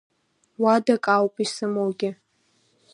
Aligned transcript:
Уадак 0.61 1.05
ауп 1.15 1.35
исымоугьы… 1.43 2.09